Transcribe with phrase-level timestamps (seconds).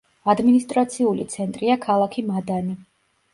[0.31, 2.75] ადმინისტრაციული ცენტრია ქალაქი მადანი.